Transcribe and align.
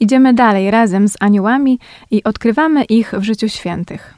idziemy 0.00 0.34
dalej 0.34 0.70
razem 0.70 1.08
z 1.08 1.16
aniołami 1.20 1.78
i 2.10 2.24
odkrywamy 2.24 2.84
ich 2.84 3.12
w 3.12 3.22
życiu 3.22 3.48
świętych. 3.48 4.14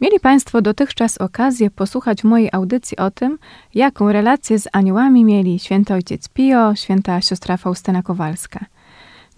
Mieli 0.00 0.20
Państwo 0.20 0.62
dotychczas 0.62 1.18
okazję 1.18 1.70
posłuchać 1.70 2.24
mojej 2.24 2.48
audycji 2.52 2.96
o 2.96 3.10
tym, 3.10 3.38
jaką 3.74 4.12
relację 4.12 4.58
z 4.58 4.68
aniołami 4.72 5.24
mieli 5.24 5.58
święty 5.58 5.94
ojciec 5.94 6.28
Pio, 6.28 6.74
święta 6.74 7.20
siostra 7.20 7.56
Faustyna 7.56 8.02
Kowalska. 8.02 8.64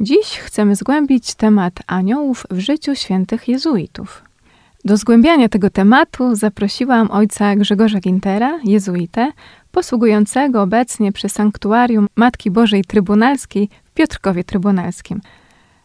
Dziś 0.01 0.39
chcemy 0.39 0.77
zgłębić 0.77 1.35
temat 1.35 1.73
aniołów 1.87 2.47
w 2.51 2.59
życiu 2.59 2.95
świętych 2.95 3.49
jezuitów. 3.49 4.23
Do 4.85 4.97
zgłębiania 4.97 5.49
tego 5.49 5.71
tematu 5.71 6.35
zaprosiłam 6.35 7.11
ojca 7.11 7.57
Grzegorza 7.57 8.01
Gintera, 8.01 8.59
jezuitę, 8.65 9.33
posługującego 9.73 10.63
obecnie 10.63 11.13
przy 11.13 11.29
sanktuarium 11.29 12.07
Matki 12.17 12.51
Bożej 12.51 12.85
Trybunalskiej 12.85 13.69
w 13.85 13.91
Piotrkowie 13.91 14.45
Trybunalskim. 14.45 15.21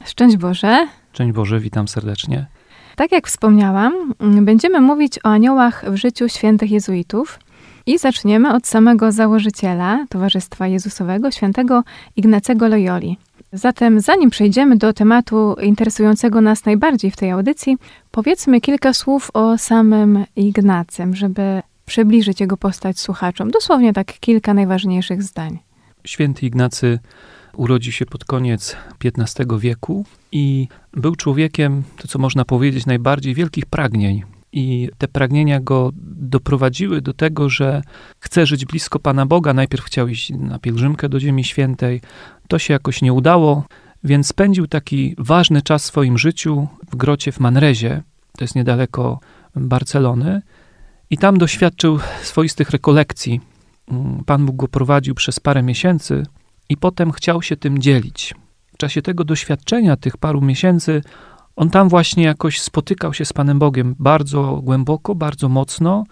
Szczęść 0.06 0.38
Boże! 0.38 0.88
Szczęść 1.14 1.34
Boże, 1.34 1.60
witam 1.60 1.88
serdecznie. 1.88 2.46
Tak 2.96 3.12
jak 3.12 3.28
wspomniałam, 3.28 4.14
będziemy 4.42 4.82
mówić 4.82 5.20
o 5.24 5.28
aniołach 5.28 5.86
w 5.92 5.96
życiu 5.96 6.30
świętych 6.30 6.72
jezuitów 6.72 7.40
i 7.86 7.98
zaczniemy 7.98 8.54
od 8.54 8.68
samego 8.68 9.12
założyciela 9.12 10.06
Towarzystwa 10.10 10.68
Jezusowego, 10.68 11.32
świętego 11.32 11.84
Ignacego 12.16 12.68
Loyoli. 12.68 13.18
Zatem 13.54 14.00
zanim 14.00 14.30
przejdziemy 14.30 14.78
do 14.78 14.94
tematu 14.94 15.56
interesującego 15.62 16.42
nas 16.42 16.66
najbardziej 16.66 17.12
w 17.12 17.16
tej 17.16 17.32
audycji, 17.32 17.78
powiedzmy 18.12 18.62
kilka 18.62 18.94
słów 18.94 19.32
o 19.34 19.58
samym 19.58 20.26
Ignacym, 20.36 21.16
żeby 21.16 21.62
przybliżyć 21.86 22.40
jego 22.40 22.58
postać 22.58 23.00
słuchaczom. 23.00 23.52
Dosłownie 23.52 23.94
tak 23.94 24.20
kilka 24.20 24.54
najważniejszych 24.54 25.24
zdań. 25.24 25.60
Święty 26.06 26.46
Ignacy 26.46 27.00
urodził 27.56 27.92
się 27.92 28.06
pod 28.06 28.26
koniec 28.26 28.76
XV 29.06 29.60
wieku 29.60 30.06
i 30.32 30.68
był 30.94 31.16
człowiekiem, 31.16 31.84
to 31.98 32.08
co 32.08 32.20
można 32.20 32.46
powiedzieć, 32.46 32.86
najbardziej 32.86 33.34
wielkich 33.34 33.66
pragnień. 33.66 34.24
I 34.52 34.90
te 34.98 35.08
pragnienia 35.08 35.60
go 35.60 35.92
doprowadziły 36.04 37.02
do 37.02 37.14
tego, 37.14 37.50
że 37.50 37.82
chce 38.20 38.46
żyć 38.46 38.66
blisko 38.66 39.00
Pana 39.00 39.26
Boga. 39.26 39.54
Najpierw 39.54 39.84
chciał 39.84 40.08
iść 40.08 40.30
na 40.30 40.60
pielgrzymkę 40.60 41.10
do 41.10 41.20
Ziemi 41.20 41.44
Świętej. 41.44 42.02
To 42.48 42.60
się 42.60 42.74
jakoś 42.74 43.02
nie 43.02 43.14
udało, 43.14 43.64
więc 44.04 44.28
spędził 44.28 44.68
taki 44.68 45.16
ważny 45.18 45.62
czas 45.62 45.84
w 45.84 45.86
swoim 45.86 46.18
życiu 46.18 46.68
w 46.92 46.96
grocie 46.96 47.32
w 47.32 47.40
Manrezie. 47.40 48.04
To 48.38 48.44
jest 48.44 48.56
niedaleko 48.56 49.20
Barcelony. 49.56 50.42
I 51.10 51.18
tam 51.18 51.38
doświadczył 51.38 52.00
swoistych 52.22 52.70
rekolekcji. 52.70 53.42
Mm, 53.92 54.24
Pan 54.26 54.46
Bóg 54.46 54.56
go 54.56 54.68
prowadził 54.68 55.16
przez 55.16 55.40
parę 55.40 55.64
miesięcy 55.64 56.24
i 56.70 56.78
potem 56.78 57.12
chciał 57.12 57.42
się 57.42 57.58
tym 57.58 57.80
dzielić. 57.80 58.34
W 58.74 58.78
czasie 58.78 59.02
tego 59.02 59.24
doświadczenia, 59.24 59.98
tych 59.98 60.18
paru 60.18 60.42
miesięcy, 60.42 61.02
on 61.56 61.70
tam 61.70 61.90
właśnie 61.90 62.24
jakoś 62.24 62.62
spotykał 62.62 63.14
się 63.14 63.26
z 63.26 63.34
Panem 63.34 63.60
Bogiem 63.60 63.96
bardzo 64.00 64.62
głęboko, 64.64 65.16
bardzo 65.16 65.50
mocno, 65.50 66.04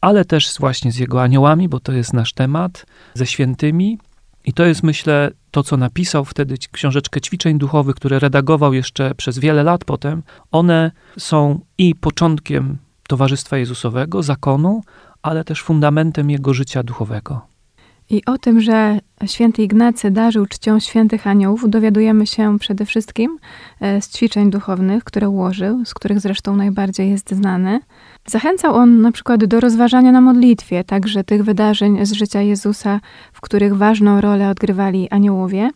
ale 0.00 0.24
też 0.24 0.54
właśnie 0.60 0.92
z 0.92 0.98
jego 0.98 1.22
aniołami, 1.22 1.68
bo 1.68 1.80
to 1.80 1.92
jest 1.92 2.12
nasz 2.12 2.32
temat, 2.32 2.86
ze 3.14 3.26
świętymi. 3.26 3.98
I 4.44 4.52
to 4.52 4.64
jest, 4.64 4.82
myślę, 4.82 5.30
to, 5.50 5.62
co 5.62 5.76
napisał 5.76 6.24
wtedy, 6.24 6.54
książeczkę 6.72 7.20
ćwiczeń 7.20 7.58
duchowych, 7.58 7.96
które 7.96 8.18
redagował 8.18 8.72
jeszcze 8.72 9.14
przez 9.14 9.38
wiele 9.38 9.62
lat 9.62 9.84
potem. 9.84 10.22
One 10.52 10.90
są 11.18 11.60
i 11.78 11.94
początkiem 11.94 12.78
Towarzystwa 13.08 13.56
Jezusowego, 13.56 14.22
zakonu, 14.22 14.82
ale 15.22 15.44
też 15.44 15.62
fundamentem 15.62 16.30
jego 16.30 16.54
życia 16.54 16.82
duchowego. 16.82 17.53
I 18.10 18.24
o 18.24 18.38
tym, 18.38 18.60
że 18.60 18.98
święty 19.26 19.62
Ignacy 19.62 20.10
darzył 20.10 20.46
czcią 20.46 20.80
świętych 20.80 21.26
aniołów, 21.26 21.70
dowiadujemy 21.70 22.26
się 22.26 22.58
przede 22.58 22.86
wszystkim 22.86 23.38
e, 23.80 24.02
z 24.02 24.10
ćwiczeń 24.10 24.50
duchownych, 24.50 25.04
które 25.04 25.28
ułożył, 25.28 25.84
z 25.84 25.94
których 25.94 26.20
zresztą 26.20 26.56
najbardziej 26.56 27.10
jest 27.10 27.30
znany. 27.30 27.80
Zachęcał 28.26 28.74
on 28.74 29.00
na 29.00 29.12
przykład 29.12 29.44
do 29.44 29.60
rozważania 29.60 30.12
na 30.12 30.20
modlitwie, 30.20 30.84
także 30.84 31.24
tych 31.24 31.44
wydarzeń 31.44 32.06
z 32.06 32.12
życia 32.12 32.40
Jezusa, 32.40 33.00
w 33.32 33.40
których 33.40 33.76
ważną 33.76 34.20
rolę 34.20 34.48
odgrywali 34.50 35.10
aniołowie. 35.10 35.70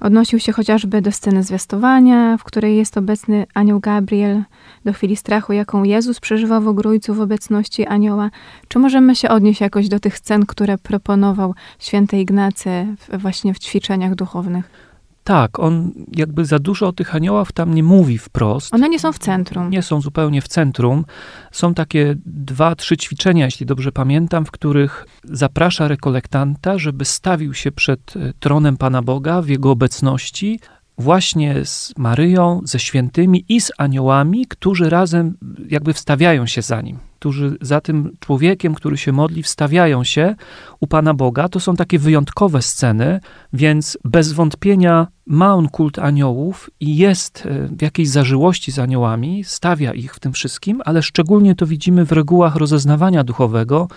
Odnosił 0.00 0.38
się 0.38 0.52
chociażby 0.52 1.02
do 1.02 1.12
sceny 1.12 1.42
zwiastowania, 1.42 2.36
w 2.36 2.44
której 2.44 2.76
jest 2.76 2.98
obecny 2.98 3.46
anioł 3.54 3.80
Gabriel, 3.80 4.42
do 4.84 4.92
chwili 4.92 5.16
strachu, 5.16 5.52
jaką 5.52 5.84
Jezus 5.84 6.20
przeżywał 6.20 6.62
w 6.62 6.68
ogrójcu 6.68 7.14
w 7.14 7.20
obecności 7.20 7.86
anioła. 7.86 8.30
Czy 8.68 8.78
możemy 8.78 9.16
się 9.16 9.28
odnieść 9.28 9.60
jakoś 9.60 9.88
do 9.88 10.00
tych 10.00 10.18
scen, 10.18 10.46
które 10.46 10.78
proponował 10.78 11.54
święty 11.78 12.20
Ignacy 12.20 12.86
właśnie 13.18 13.54
w 13.54 13.58
ćwiczeniach 13.58 14.14
duchownych? 14.14 14.93
Tak, 15.24 15.58
on 15.58 15.92
jakby 16.16 16.44
za 16.44 16.58
dużo 16.58 16.88
o 16.88 16.92
tych 16.92 17.14
aniołach 17.14 17.52
tam 17.52 17.74
nie 17.74 17.82
mówi 17.82 18.18
wprost. 18.18 18.74
One 18.74 18.88
nie 18.88 18.98
są 18.98 19.12
w 19.12 19.18
centrum. 19.18 19.70
Nie 19.70 19.82
są 19.82 20.00
zupełnie 20.00 20.42
w 20.42 20.48
centrum. 20.48 21.04
Są 21.52 21.74
takie 21.74 22.14
dwa, 22.26 22.74
trzy 22.74 22.96
ćwiczenia, 22.96 23.44
jeśli 23.44 23.66
dobrze 23.66 23.92
pamiętam, 23.92 24.44
w 24.46 24.50
których 24.50 25.06
zaprasza 25.24 25.88
rekolektanta, 25.88 26.78
żeby 26.78 27.04
stawił 27.04 27.54
się 27.54 27.72
przed 27.72 28.16
e, 28.16 28.32
tronem 28.40 28.76
Pana 28.76 29.02
Boga 29.02 29.42
w 29.42 29.48
jego 29.48 29.70
obecności, 29.70 30.60
właśnie 30.98 31.64
z 31.64 31.92
Maryją, 31.98 32.60
ze 32.64 32.78
świętymi 32.78 33.44
i 33.48 33.60
z 33.60 33.72
aniołami, 33.78 34.46
którzy 34.46 34.90
razem 34.90 35.36
jakby 35.68 35.92
wstawiają 35.92 36.46
się 36.46 36.62
za 36.62 36.80
nim. 36.80 36.98
Którzy 37.24 37.56
za 37.60 37.80
tym 37.80 38.16
człowiekiem, 38.20 38.74
który 38.74 38.96
się 38.96 39.12
modli, 39.12 39.42
wstawiają 39.42 40.04
się 40.04 40.34
u 40.80 40.86
Pana 40.86 41.14
Boga. 41.14 41.48
To 41.48 41.60
są 41.60 41.76
takie 41.76 41.98
wyjątkowe 41.98 42.62
sceny, 42.62 43.20
więc 43.52 43.98
bez 44.04 44.32
wątpienia 44.32 45.06
ma 45.26 45.54
on 45.54 45.68
kult 45.68 45.98
aniołów 45.98 46.70
i 46.80 46.96
jest 46.96 47.46
e, 47.46 47.68
w 47.68 47.82
jakiejś 47.82 48.08
zażyłości 48.08 48.72
z 48.72 48.78
aniołami, 48.78 49.44
stawia 49.44 49.94
ich 49.94 50.14
w 50.14 50.20
tym 50.20 50.32
wszystkim, 50.32 50.82
ale 50.84 51.02
szczególnie 51.02 51.54
to 51.54 51.66
widzimy 51.66 52.04
w 52.04 52.12
regułach 52.12 52.56
rozeznawania 52.56 53.24
duchowego, 53.24 53.88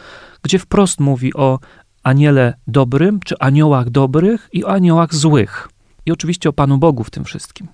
gdzie 0.42 0.60
wprost 0.60 1.00
mówi 1.00 1.34
o 1.34 1.60
aniele 2.04 2.54
dobrym, 2.68 3.20
czy 3.20 3.36
aniołach 3.40 3.90
dobrych 3.90 4.50
i 4.54 4.66
o 4.66 4.70
aniołach 4.70 5.16
złych. 5.16 5.70
I 6.06 6.12
oczywiście 6.12 6.50
o 6.50 6.54
Panu 6.54 6.78
Bogu 6.78 7.04
w 7.04 7.10
tym 7.10 7.24
wszystkim. 7.24 7.68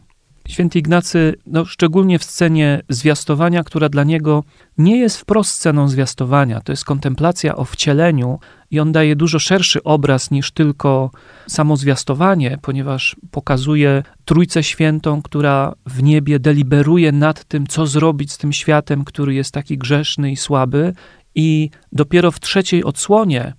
Święty 0.48 0.80
Ignacy, 0.80 1.36
no, 1.48 1.66
szczególnie 1.66 2.20
w 2.20 2.24
scenie 2.24 2.82
zwiastowania, 2.90 3.64
która 3.64 3.90
dla 3.90 4.04
niego 4.04 4.44
nie 4.78 4.98
jest 4.98 5.18
wprost 5.18 5.52
sceną 5.52 5.88
zwiastowania, 5.88 6.62
to 6.62 6.72
jest 6.72 6.86
kontemplacja 6.86 7.56
o 7.56 7.66
wcieleniu, 7.66 8.40
i 8.72 8.80
on 8.80 8.92
daje 8.92 9.16
dużo 9.16 9.40
szerszy 9.40 9.84
obraz 9.84 10.32
niż 10.32 10.52
tylko 10.52 11.12
samo 11.48 11.78
zwiastowanie, 11.78 12.58
ponieważ 12.62 13.16
pokazuje 13.32 14.04
Trójcę 14.26 14.64
Świętą, 14.64 15.22
która 15.22 15.74
w 15.86 16.04
niebie 16.04 16.40
deliberuje 16.40 17.12
nad 17.12 17.44
tym, 17.44 17.68
co 17.68 17.88
zrobić 17.88 18.32
z 18.32 18.38
tym 18.38 18.54
światem, 18.54 19.06
który 19.06 19.34
jest 19.34 19.52
taki 19.52 19.78
grzeszny 19.78 20.32
i 20.32 20.36
słaby, 20.36 20.94
i 21.36 21.70
dopiero 21.92 22.32
w 22.32 22.40
trzeciej 22.40 22.84
odsłonie 22.84 23.54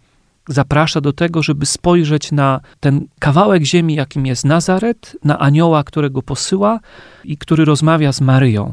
zaprasza 0.49 1.01
do 1.01 1.13
tego, 1.13 1.43
żeby 1.43 1.67
spojrzeć 1.67 2.33
na 2.33 2.61
ten 2.81 3.07
kawałek 3.19 3.63
ziemi, 3.63 3.95
jakim 3.95 4.27
jest 4.27 4.45
Nazaret, 4.45 5.17
na 5.25 5.39
anioła, 5.39 5.85
którego 5.85 6.23
posyła 6.23 6.81
i 7.25 7.37
który 7.37 7.65
rozmawia 7.65 8.13
z 8.13 8.21
Maryją. 8.21 8.73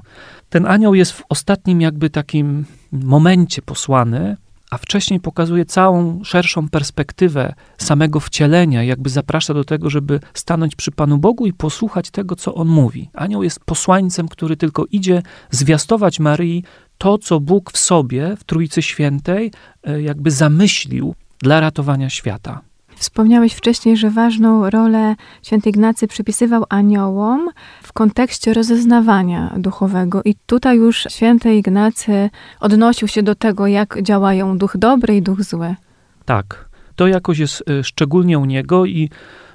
Ten 0.50 0.66
anioł 0.66 0.96
jest 0.96 1.12
w 1.12 1.24
ostatnim 1.30 1.82
jakby 1.82 2.10
takim 2.10 2.66
momencie 2.92 3.62
posłany, 3.62 4.38
a 4.72 4.78
wcześniej 4.78 5.20
pokazuje 5.20 5.66
całą 5.66 6.24
szerszą 6.24 6.70
perspektywę 6.70 7.54
samego 7.78 8.20
wcielenia, 8.20 8.84
jakby 8.84 9.10
zaprasza 9.10 9.54
do 9.54 9.64
tego, 9.64 9.90
żeby 9.90 10.20
stanąć 10.34 10.76
przy 10.76 10.92
Panu 10.92 11.18
Bogu 11.18 11.46
i 11.46 11.54
posłuchać 11.54 12.12
tego, 12.12 12.36
co 12.36 12.56
On 12.56 12.68
mówi. 12.68 13.10
Anioł 13.14 13.44
jest 13.44 13.60
posłańcem, 13.66 14.28
który 14.28 14.58
tylko 14.58 14.86
idzie 14.92 15.22
zwiastować 15.50 16.20
Maryi 16.20 16.64
to, 16.98 17.18
co 17.18 17.40
Bóg 17.40 17.72
w 17.72 17.78
sobie, 17.78 18.36
w 18.38 18.44
Trójcy 18.44 18.82
Świętej, 18.82 19.52
e, 19.84 20.02
jakby 20.02 20.32
zamyślił 20.32 21.16
dla 21.42 21.60
ratowania 21.60 22.10
świata. 22.10 22.62
Wspomniałeś 22.96 23.54
wcześniej, 23.54 23.98
że 23.98 24.10
ważną 24.10 24.70
rolę 24.70 25.16
święty 25.44 25.70
Ignacy 25.70 26.08
przypisywał 26.08 26.66
aniołom 26.70 27.50
w 27.84 27.94
kontekście 27.94 28.54
rozeznawania 28.54 29.54
duchowego. 29.58 30.22
I 30.26 30.36
tutaj 30.46 30.78
już 30.78 31.08
święty 31.10 31.56
Ignacy 31.56 32.30
odnosił 32.60 33.08
się 33.08 33.24
do 33.24 33.36
tego, 33.36 33.68
jak 33.68 34.02
działają 34.02 34.58
duch 34.58 34.78
dobry 34.78 35.16
i 35.16 35.22
duch 35.22 35.44
zły. 35.44 35.76
Tak, 36.26 36.70
to 36.96 37.08
jakoś 37.08 37.40
jest 37.40 37.64
e, 37.70 37.84
szczególnie 37.84 38.40
u 38.40 38.46
niego 38.46 38.86
i 38.86 39.10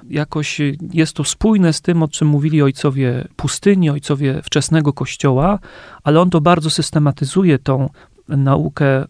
jakoś 0.09 0.61
e, 0.61 0.71
jest 0.93 1.13
to 1.13 1.23
spójne 1.23 1.73
z 1.73 1.81
tym, 1.81 2.03
o 2.03 2.07
czym 2.07 2.27
mówili 2.27 2.61
ojcowie 2.61 3.27
pustyni, 3.35 3.89
ojcowie 3.89 4.41
wczesnego 4.43 4.93
kościoła, 4.93 5.59
ale 6.03 6.21
on 6.21 6.29
to 6.29 6.41
bardzo 6.41 6.69
systematyzuje, 6.69 7.59
tą 7.59 7.89
naukę 8.27 9.05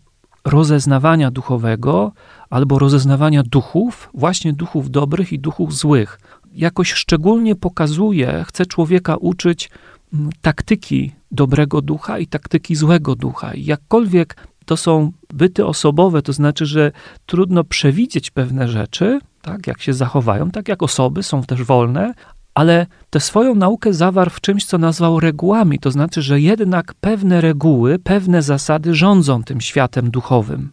rozeznawania 0.45 1.31
duchowego 1.31 2.11
albo 2.49 2.79
rozeznawania 2.79 3.43
duchów, 3.43 4.09
właśnie 4.13 4.53
duchów 4.53 4.91
dobrych 4.91 5.33
i 5.33 5.39
duchów 5.39 5.75
złych. 5.75 6.19
Jakoś 6.51 6.93
szczególnie 6.93 7.55
pokazuje, 7.55 8.45
chce 8.47 8.65
człowieka 8.65 9.15
uczyć 9.15 9.69
mm, 10.13 10.29
taktyki 10.41 11.11
dobrego 11.31 11.81
ducha 11.81 12.19
i 12.19 12.27
taktyki 12.27 12.75
złego 12.75 13.15
ducha. 13.15 13.53
I 13.53 13.65
jakkolwiek 13.65 14.35
to 14.65 14.77
są 14.77 15.11
byty 15.33 15.65
osobowe, 15.65 16.21
to 16.21 16.33
znaczy, 16.33 16.65
że 16.65 16.91
trudno 17.25 17.63
przewidzieć 17.63 18.31
pewne 18.31 18.67
rzeczy, 18.67 19.19
tak, 19.41 19.67
jak 19.67 19.81
się 19.81 19.93
zachowają, 19.93 20.51
tak 20.51 20.67
jak 20.67 20.83
osoby 20.83 21.23
są 21.23 21.43
też 21.43 21.63
wolne, 21.63 22.13
ale 22.53 22.85
tę 23.09 23.19
swoją 23.19 23.55
naukę 23.55 23.93
zawarł 23.93 24.29
w 24.29 24.41
czymś, 24.41 24.65
co 24.65 24.77
nazwał 24.77 25.19
regułami, 25.19 25.79
to 25.79 25.91
znaczy, 25.91 26.21
że 26.21 26.41
jednak 26.41 26.93
pewne 26.93 27.41
reguły, 27.41 27.99
pewne 27.99 28.41
zasady 28.41 28.95
rządzą 28.95 29.43
tym 29.43 29.61
światem 29.61 30.11
duchowym. 30.11 30.71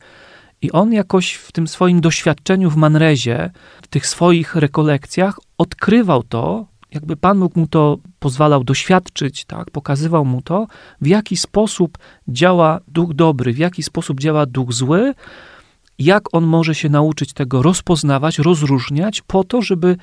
I 0.64 0.72
on 0.72 0.92
jakoś 0.92 1.34
w 1.34 1.52
tym 1.52 1.68
swoim 1.68 2.00
doświadczeniu 2.00 2.70
w 2.70 2.76
Manrezie, 2.76 3.50
w 3.82 3.88
tych 3.88 4.06
swoich 4.06 4.56
rekolekcjach, 4.56 5.40
odkrywał 5.58 6.22
to, 6.22 6.66
jakby 6.90 7.16
Pan 7.16 7.40
Bóg 7.40 7.56
mu 7.56 7.66
to 7.66 7.98
pozwalał 8.18 8.64
doświadczyć, 8.64 9.44
tak, 9.44 9.70
pokazywał 9.70 10.24
mu 10.24 10.42
to, 10.42 10.66
w 11.00 11.06
jaki 11.06 11.36
sposób 11.36 11.98
działa 12.28 12.80
duch 12.88 13.14
dobry, 13.14 13.52
w 13.52 13.58
jaki 13.58 13.82
sposób 13.82 14.20
działa 14.20 14.46
duch 14.46 14.72
zły, 14.72 15.14
jak 15.98 16.34
on 16.34 16.44
może 16.44 16.74
się 16.74 16.88
nauczyć 16.88 17.32
tego 17.32 17.62
rozpoznawać, 17.62 18.38
rozróżniać, 18.38 19.22
po 19.22 19.44
to, 19.44 19.62
żeby 19.62 19.96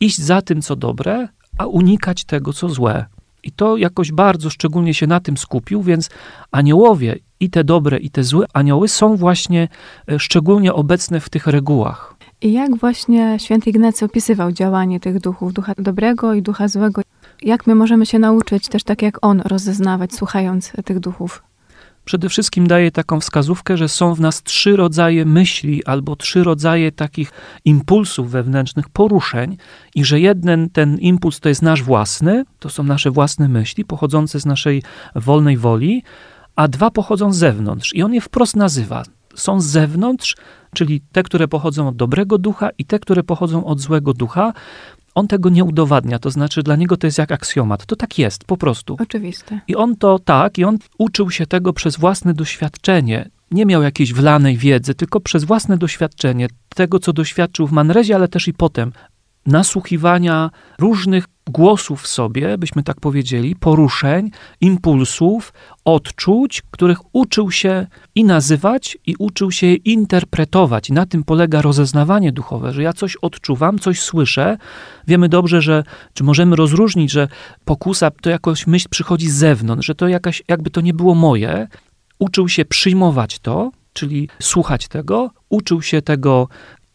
iść 0.00 0.20
za 0.20 0.42
tym, 0.42 0.62
co 0.62 0.76
dobre, 0.76 1.28
a 1.58 1.66
unikać 1.66 2.24
tego, 2.24 2.52
co 2.52 2.68
złe. 2.68 3.06
I 3.42 3.52
to 3.52 3.76
jakoś 3.76 4.12
bardzo 4.12 4.50
szczególnie 4.50 4.94
się 4.94 5.06
na 5.06 5.20
tym 5.20 5.36
skupił, 5.36 5.82
więc 5.82 6.10
aniołowie, 6.50 7.18
i 7.40 7.50
te 7.50 7.64
dobre, 7.64 7.98
i 7.98 8.10
te 8.10 8.24
złe 8.24 8.46
anioły 8.52 8.88
są 8.88 9.16
właśnie 9.16 9.68
e, 10.08 10.18
szczególnie 10.18 10.72
obecne 10.72 11.20
w 11.20 11.28
tych 11.28 11.46
regułach. 11.46 12.14
I 12.42 12.52
jak 12.52 12.76
właśnie 12.76 13.36
święty 13.38 13.70
Ignacy 13.70 14.04
opisywał 14.04 14.52
działanie 14.52 15.00
tych 15.00 15.20
duchów, 15.20 15.52
ducha 15.52 15.72
dobrego 15.78 16.34
i 16.34 16.42
ducha 16.42 16.68
złego? 16.68 17.02
Jak 17.42 17.66
my 17.66 17.74
możemy 17.74 18.06
się 18.06 18.18
nauczyć 18.18 18.68
też 18.68 18.84
tak 18.84 19.02
jak 19.02 19.18
on 19.26 19.40
rozeznawać, 19.40 20.14
słuchając 20.14 20.72
tych 20.84 21.00
duchów? 21.00 21.42
Przede 22.04 22.28
wszystkim 22.28 22.66
daje 22.66 22.90
taką 22.90 23.20
wskazówkę, 23.20 23.76
że 23.76 23.88
są 23.88 24.14
w 24.14 24.20
nas 24.20 24.42
trzy 24.42 24.76
rodzaje 24.76 25.24
myśli 25.24 25.84
albo 25.84 26.16
trzy 26.16 26.44
rodzaje 26.44 26.92
takich 26.92 27.30
impulsów 27.64 28.30
wewnętrznych, 28.30 28.88
poruszeń, 28.88 29.56
i 29.94 30.04
że 30.04 30.20
jeden 30.20 30.70
ten 30.70 30.98
impuls 30.98 31.40
to 31.40 31.48
jest 31.48 31.62
nasz 31.62 31.82
własny, 31.82 32.44
to 32.58 32.70
są 32.70 32.82
nasze 32.82 33.10
własne 33.10 33.48
myśli 33.48 33.84
pochodzące 33.84 34.40
z 34.40 34.46
naszej 34.46 34.82
wolnej 35.14 35.56
woli, 35.56 36.02
a 36.56 36.68
dwa 36.68 36.90
pochodzą 36.90 37.32
z 37.32 37.36
zewnątrz. 37.36 37.94
I 37.94 38.02
on 38.02 38.14
je 38.14 38.20
wprost 38.20 38.56
nazywa. 38.56 39.02
Są 39.34 39.60
z 39.60 39.64
zewnątrz, 39.64 40.36
czyli 40.74 41.00
te, 41.12 41.22
które 41.22 41.48
pochodzą 41.48 41.88
od 41.88 41.96
dobrego 41.96 42.38
ducha, 42.38 42.70
i 42.78 42.84
te, 42.84 42.98
które 42.98 43.22
pochodzą 43.22 43.64
od 43.64 43.80
złego 43.80 44.14
ducha. 44.14 44.52
On 45.14 45.28
tego 45.28 45.48
nie 45.48 45.64
udowadnia, 45.64 46.18
to 46.18 46.30
znaczy 46.30 46.62
dla 46.62 46.76
niego 46.76 46.96
to 46.96 47.06
jest 47.06 47.18
jak 47.18 47.32
aksjomat. 47.32 47.86
To 47.86 47.96
tak 47.96 48.18
jest, 48.18 48.44
po 48.44 48.56
prostu. 48.56 48.96
Oczywiste. 49.00 49.60
I 49.68 49.76
on 49.76 49.96
to 49.96 50.18
tak, 50.18 50.58
i 50.58 50.64
on 50.64 50.78
uczył 50.98 51.30
się 51.30 51.46
tego 51.46 51.72
przez 51.72 51.96
własne 51.96 52.34
doświadczenie. 52.34 53.30
Nie 53.50 53.66
miał 53.66 53.82
jakiejś 53.82 54.12
wlanej 54.12 54.56
wiedzy, 54.56 54.94
tylko 54.94 55.20
przez 55.20 55.44
własne 55.44 55.76
doświadczenie, 55.76 56.48
tego 56.74 56.98
co 56.98 57.12
doświadczył 57.12 57.66
w 57.66 57.72
Manrezie, 57.72 58.14
ale 58.14 58.28
też 58.28 58.48
i 58.48 58.54
potem. 58.54 58.92
Nasłuchiwania 59.46 60.50
różnych 60.78 61.24
głosów 61.46 62.02
w 62.02 62.06
sobie, 62.06 62.58
byśmy 62.58 62.82
tak 62.82 63.00
powiedzieli, 63.00 63.56
poruszeń, 63.56 64.30
impulsów, 64.60 65.52
odczuć, 65.84 66.62
których 66.70 66.98
uczył 67.12 67.50
się 67.50 67.86
i 68.14 68.24
nazywać, 68.24 68.98
i 69.06 69.14
uczył 69.18 69.50
się 69.50 69.66
je 69.66 69.74
interpretować. 69.74 70.88
I 70.88 70.92
na 70.92 71.06
tym 71.06 71.24
polega 71.24 71.62
rozeznawanie 71.62 72.32
duchowe, 72.32 72.72
że 72.72 72.82
ja 72.82 72.92
coś 72.92 73.16
odczuwam, 73.16 73.78
coś 73.78 74.00
słyszę. 74.00 74.56
Wiemy 75.06 75.28
dobrze, 75.28 75.62
że 75.62 75.84
czy 76.14 76.24
możemy 76.24 76.56
rozróżnić, 76.56 77.10
że 77.10 77.28
pokusa 77.64 78.10
to 78.10 78.30
jakoś 78.30 78.66
myśl 78.66 78.86
przychodzi 78.90 79.30
z 79.30 79.34
zewnątrz, 79.34 79.86
że 79.86 79.94
to 79.94 80.08
jakaś, 80.08 80.42
jakby 80.48 80.70
to 80.70 80.80
nie 80.80 80.94
było 80.94 81.14
moje. 81.14 81.68
Uczył 82.18 82.48
się 82.48 82.64
przyjmować 82.64 83.38
to, 83.38 83.70
czyli 83.92 84.28
słuchać 84.40 84.88
tego, 84.88 85.30
uczył 85.48 85.82
się 85.82 86.02
tego 86.02 86.48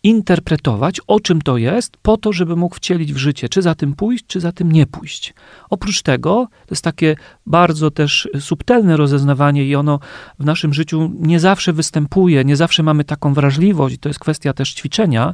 interpretować, 0.03 1.01
o 1.07 1.19
czym 1.19 1.41
to 1.41 1.57
jest, 1.57 1.97
po 1.97 2.17
to, 2.17 2.33
żeby 2.33 2.55
mógł 2.55 2.75
wcielić 2.75 3.13
w 3.13 3.17
życie, 3.17 3.49
czy 3.49 3.61
za 3.61 3.75
tym 3.75 3.93
pójść, 3.93 4.25
czy 4.27 4.39
za 4.39 4.51
tym 4.51 4.71
nie 4.71 4.87
pójść. 4.87 5.33
Oprócz 5.69 6.01
tego, 6.01 6.47
to 6.51 6.71
jest 6.71 6.83
takie 6.83 7.15
bardzo 7.45 7.91
też 7.91 8.29
subtelne 8.39 8.97
rozeznawanie 8.97 9.65
i 9.65 9.75
ono 9.75 9.99
w 10.39 10.45
naszym 10.45 10.73
życiu 10.73 11.11
nie 11.19 11.39
zawsze 11.39 11.73
występuje, 11.73 12.45
nie 12.45 12.55
zawsze 12.55 12.83
mamy 12.83 13.03
taką 13.03 13.33
wrażliwość, 13.33 13.97
to 13.99 14.09
jest 14.09 14.19
kwestia 14.19 14.53
też 14.53 14.73
ćwiczenia, 14.73 15.33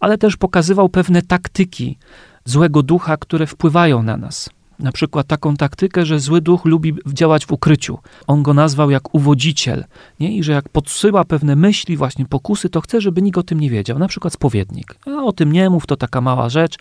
ale 0.00 0.18
też 0.18 0.36
pokazywał 0.36 0.88
pewne 0.88 1.22
taktyki 1.22 1.98
złego 2.44 2.82
ducha, 2.82 3.16
które 3.16 3.46
wpływają 3.46 4.02
na 4.02 4.16
nas 4.16 4.50
na 4.78 4.92
przykład 4.92 5.26
taką 5.26 5.56
taktykę, 5.56 6.06
że 6.06 6.20
zły 6.20 6.40
duch 6.40 6.64
lubi 6.64 6.94
działać 7.06 7.46
w 7.46 7.52
ukryciu. 7.52 7.98
On 8.26 8.42
go 8.42 8.54
nazwał 8.54 8.90
jak 8.90 9.14
uwodziciel, 9.14 9.84
nie? 10.20 10.36
I 10.36 10.42
że 10.42 10.52
jak 10.52 10.68
podsyła 10.68 11.24
pewne 11.24 11.56
myśli, 11.56 11.96
właśnie 11.96 12.26
pokusy, 12.26 12.68
to 12.68 12.80
chce, 12.80 13.00
żeby 13.00 13.22
nikt 13.22 13.38
o 13.38 13.42
tym 13.42 13.60
nie 13.60 13.70
wiedział. 13.70 13.98
Na 13.98 14.08
przykład 14.08 14.32
spowiednik. 14.32 14.94
A 15.06 15.24
o 15.24 15.32
tym 15.32 15.52
nie 15.52 15.70
mów, 15.70 15.86
to 15.86 15.96
taka 15.96 16.20
mała 16.20 16.48
rzecz. 16.48 16.76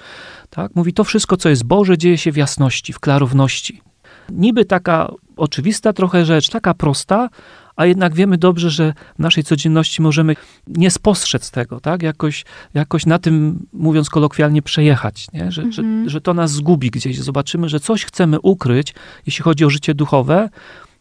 Tak? 0.49 0.75
Mówi, 0.75 0.93
to 0.93 1.03
wszystko, 1.03 1.37
co 1.37 1.49
jest 1.49 1.63
Boże, 1.63 1.97
dzieje 1.97 2.17
się 2.17 2.31
w 2.31 2.37
jasności, 2.37 2.93
w 2.93 2.99
klarowności. 2.99 3.81
Niby 4.29 4.65
taka 4.65 5.11
oczywista 5.37 5.93
trochę 5.93 6.25
rzecz, 6.25 6.49
taka 6.49 6.73
prosta, 6.73 7.29
a 7.81 7.85
jednak 7.85 8.15
wiemy 8.15 8.37
dobrze, 8.37 8.69
że 8.69 8.93
w 9.15 9.19
naszej 9.19 9.43
codzienności 9.43 10.01
możemy 10.01 10.35
nie 10.67 10.91
spostrzec 10.91 11.51
tego, 11.51 11.79
tak? 11.79 12.03
Jakoś, 12.03 12.45
jakoś 12.73 13.05
na 13.05 13.19
tym, 13.19 13.65
mówiąc 13.73 14.09
kolokwialnie, 14.09 14.61
przejechać, 14.61 15.27
nie? 15.33 15.51
Że, 15.51 15.61
Mhm. 15.61 16.03
że, 16.03 16.09
że 16.09 16.21
to 16.21 16.33
nas 16.33 16.51
zgubi 16.51 16.91
gdzieś. 16.91 17.19
Zobaczymy, 17.19 17.69
że 17.69 17.79
coś 17.79 18.05
chcemy 18.05 18.39
ukryć, 18.39 18.93
jeśli 19.25 19.43
chodzi 19.43 19.65
o 19.65 19.69
życie 19.69 19.93
duchowe 19.93 20.49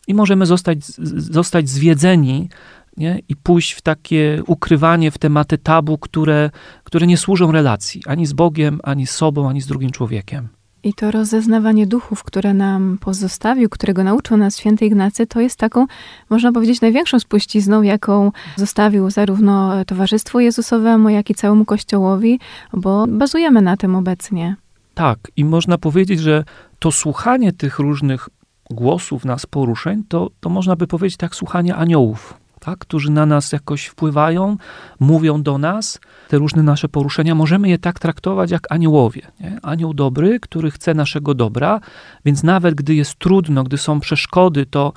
i 0.08 0.14
możemy 0.14 0.46
zostać, 0.46 0.84
zostać 1.16 1.68
zwiedzeni 1.68 2.49
nie? 2.96 3.20
i 3.28 3.37
pójść 3.37 3.72
w 3.72 3.82
takie 3.82 4.42
ukrywanie 4.46 5.10
w 5.10 5.18
tematy 5.18 5.58
tabu, 5.58 5.99
które, 5.99 6.50
które 6.84 7.06
nie 7.06 7.16
służą 7.16 7.52
relacji 7.52 8.02
ani 8.06 8.26
z 8.26 8.32
Bogiem, 8.32 8.80
ani 8.82 9.06
z 9.06 9.10
sobą, 9.10 9.49
ani 9.49 9.60
z 9.60 9.66
drugim 9.66 9.90
człowiekiem. 9.90 10.49
I 10.82 10.94
to 10.94 11.10
rozeznawanie 11.10 11.87
duchów, 11.87 12.25
które 12.25 12.54
nam 12.54 12.99
pozostawił, 13.00 13.68
którego 13.68 14.04
nauczył 14.04 14.37
nas 14.37 14.58
święty 14.58 14.87
Ignacy, 14.87 15.26
to 15.26 15.40
jest 15.40 15.58
taką, 15.58 15.87
można 16.30 16.52
powiedzieć, 16.52 16.80
największą 16.80 17.18
spuścizną, 17.18 17.82
jaką 17.82 18.32
zostawił 18.56 19.10
zarówno 19.10 19.84
Towarzystwu 19.84 20.40
Jezusowemu, 20.40 21.08
jak 21.08 21.30
i 21.30 21.34
całemu 21.34 21.64
Kościołowi, 21.64 22.40
bo 22.72 23.06
bazujemy 23.08 23.62
na 23.62 23.76
tym 23.76 23.96
obecnie. 23.96 24.56
Tak, 24.94 25.18
i 25.37 25.44
można 25.44 25.78
powiedzieć, 25.78 26.20
że 26.20 26.44
to 26.78 26.92
słuchanie 26.92 27.52
tych 27.52 27.78
różnych 27.78 28.28
głosów 28.70 29.25
nas, 29.25 29.46
poruszeń, 29.46 30.04
to, 30.08 30.30
to 30.40 30.49
można 30.49 30.76
by 30.76 30.87
powiedzieć 30.87 31.16
tak 31.16 31.34
słuchanie 31.34 31.76
aniołów, 31.76 32.39
tak, 32.60 32.78
którzy 32.78 33.10
na 33.10 33.26
nas 33.26 33.52
jakoś 33.52 33.86
wpływają, 33.86 34.56
mówią 35.00 35.42
do 35.42 35.58
nas. 35.58 36.00
Te 36.28 36.38
różne 36.38 36.62
nasze 36.62 36.88
poruszenia, 36.88 37.34
możemy 37.34 37.68
je 37.68 37.78
tak 37.78 37.98
traktować 37.98 38.50
jak 38.50 38.72
aniołowie. 38.72 39.22
Nie? 39.40 39.58
Anioł 39.62 39.94
dobry, 39.94 40.40
który 40.40 40.70
chce 40.70 40.94
naszego 40.94 41.34
dobra, 41.34 41.80
więc 42.24 42.42
nawet 42.42 42.74
gdy 42.74 42.94
jest 42.94 43.18
trudno, 43.18 43.64
gdy 43.64 43.78
są 43.78 44.00
przeszkody, 44.00 44.66
to 44.66 44.92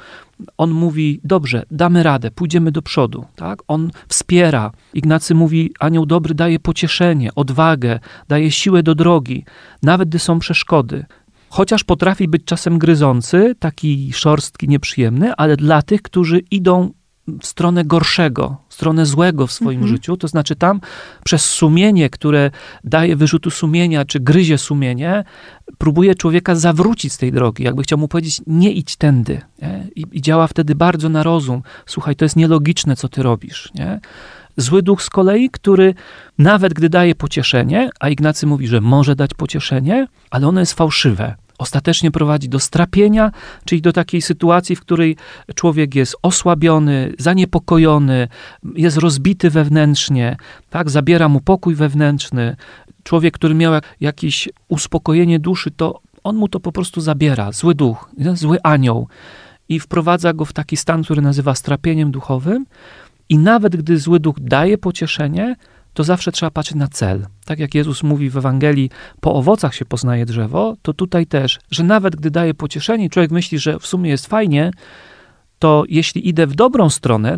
on 0.57 0.71
mówi, 0.71 1.19
dobrze, 1.23 1.63
damy 1.71 2.03
radę, 2.03 2.31
pójdziemy 2.31 2.71
do 2.71 2.81
przodu. 2.81 3.25
Tak? 3.35 3.59
On 3.67 3.91
wspiera. 4.07 4.71
Ignacy 4.93 5.35
mówi, 5.35 5.71
anioł 5.79 6.05
dobry 6.05 6.33
daje 6.33 6.59
pocieszenie, 6.59 7.35
odwagę, 7.35 7.99
daje 8.27 8.51
siłę 8.51 8.83
do 8.83 8.95
drogi, 8.95 9.45
nawet 9.83 10.09
gdy 10.09 10.19
są 10.19 10.39
przeszkody. 10.39 11.05
Chociaż 11.49 11.83
potrafi 11.83 12.27
być 12.27 12.43
czasem 12.45 12.79
gryzący, 12.79 13.55
taki 13.59 14.13
szorstki, 14.13 14.67
nieprzyjemny, 14.67 15.35
ale 15.35 15.57
dla 15.57 15.81
tych, 15.81 16.01
którzy 16.01 16.39
idą 16.39 16.91
w 17.27 17.45
stronę 17.45 17.85
gorszego, 17.85 18.57
stronę 18.69 19.05
złego 19.05 19.47
w 19.47 19.51
swoim 19.51 19.79
Mhm. 19.79 19.95
życiu, 19.95 20.17
to 20.17 20.27
znaczy 20.27 20.55
tam 20.55 20.81
przez 21.23 21.45
sumienie, 21.45 22.09
które 22.09 22.51
daje 22.83 23.15
wyrzutu 23.15 23.49
sumienia, 23.49 24.05
czy 24.05 24.19
gryzie 24.19 24.57
sumienie, 24.57 25.23
próbuje 25.77 26.15
człowieka 26.15 26.55
zawrócić 26.55 27.13
z 27.13 27.17
tej 27.17 27.31
drogi, 27.31 27.63
jakby 27.63 27.83
chciał 27.83 27.97
mu 27.99 28.07
powiedzieć, 28.07 28.41
nie 28.47 28.71
idź 28.71 28.95
tędy. 28.95 29.41
Nie? 29.61 29.87
I, 29.95 30.05
I 30.11 30.21
działa 30.21 30.47
wtedy 30.47 30.75
bardzo 30.75 31.09
na 31.09 31.23
rozum. 31.23 31.61
Słuchaj, 31.85 32.15
to 32.15 32.25
jest 32.25 32.35
nielogiczne, 32.35 32.95
co 32.95 33.09
ty 33.09 33.23
robisz. 33.23 33.69
Nie? 33.75 33.99
Zły 34.57 34.83
duch 34.83 35.01
z 35.03 35.09
kolei, 35.09 35.49
który 35.49 35.93
nawet 36.37 36.73
gdy 36.73 36.89
daje 36.89 37.15
pocieszenie, 37.15 37.89
a 37.99 38.09
Ignacy 38.09 38.47
mówi, 38.47 38.67
że 38.67 38.81
może 38.81 39.15
dać 39.15 39.33
pocieszenie, 39.33 40.07
ale 40.31 40.47
ono 40.47 40.59
jest 40.59 40.73
fałszywe. 40.73 41.35
Ostatecznie 41.63 42.11
prowadzi 42.11 42.49
do 42.49 42.59
strapienia, 42.59 43.31
czyli 43.65 43.81
do 43.81 43.93
takiej 43.93 44.21
sytuacji, 44.21 44.75
w 44.75 44.81
której 44.81 45.15
człowiek 45.55 45.95
jest 45.95 46.15
osłabiony, 46.21 47.13
zaniepokojony, 47.19 48.27
jest 48.75 48.97
rozbity 48.97 49.49
wewnętrznie, 49.49 50.37
tak, 50.69 50.89
zabiera 50.89 51.29
mu 51.29 51.39
pokój 51.41 51.75
wewnętrzny. 51.75 52.55
Człowiek, 53.03 53.33
który 53.33 53.55
miał 53.55 53.73
jak- 53.73 53.95
jakieś 54.01 54.49
uspokojenie 54.67 55.39
duszy, 55.39 55.71
to 55.71 55.99
on 56.23 56.35
mu 56.35 56.47
to 56.47 56.59
po 56.59 56.71
prostu 56.71 57.01
zabiera, 57.01 57.51
zły 57.51 57.75
duch, 57.75 58.09
zły 58.33 58.57
anioł 58.63 59.07
i 59.69 59.79
wprowadza 59.79 60.33
go 60.33 60.45
w 60.45 60.53
taki 60.53 60.77
stan, 60.77 61.03
który 61.03 61.21
nazywa 61.21 61.55
strapieniem 61.55 62.11
duchowym. 62.11 62.65
I 63.29 63.37
nawet 63.37 63.75
gdy 63.75 63.97
zły 63.97 64.19
duch 64.19 64.35
daje 64.39 64.77
pocieszenie, 64.77 65.55
to 65.93 66.03
zawsze 66.03 66.31
trzeba 66.31 66.51
patrzeć 66.51 66.75
na 66.75 66.87
cel. 66.87 67.25
Tak 67.45 67.59
jak 67.59 67.75
Jezus 67.75 68.03
mówi 68.03 68.29
w 68.29 68.37
Ewangelii, 68.37 68.89
po 69.21 69.35
owocach 69.35 69.75
się 69.75 69.85
poznaje 69.85 70.25
drzewo, 70.25 70.75
to 70.81 70.93
tutaj 70.93 71.25
też, 71.25 71.59
że 71.71 71.83
nawet 71.83 72.15
gdy 72.15 72.31
daje 72.31 72.53
pocieszenie, 72.53 73.09
człowiek 73.09 73.31
myśli, 73.31 73.59
że 73.59 73.79
w 73.79 73.87
sumie 73.87 74.09
jest 74.09 74.27
fajnie, 74.27 74.71
to 75.59 75.83
jeśli 75.89 76.29
idę 76.29 76.47
w 76.47 76.55
dobrą 76.55 76.89
stronę 76.89 77.37